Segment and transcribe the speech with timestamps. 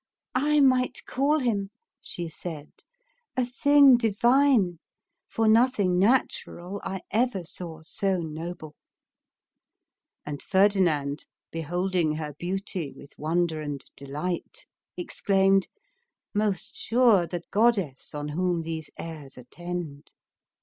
[0.35, 1.69] 'T might call him,"
[2.01, 2.71] she said,
[3.37, 4.79] "a thing divine,
[5.29, 8.73] for nothing natural I ever saw so noble!"
[10.25, 14.65] And Ferdinand, beholding her beauty with wonder and delight,
[14.97, 15.67] exclaimed—
[16.33, 20.13] "Most sure the goddess on whom these airs attend